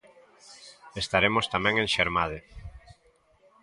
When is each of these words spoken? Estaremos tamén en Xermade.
Estaremos 1.03 1.45
tamén 1.53 1.75
en 1.81 1.87
Xermade. 1.95 2.39